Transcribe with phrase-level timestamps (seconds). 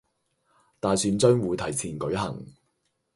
[0.79, 2.43] 大選將會提前舉行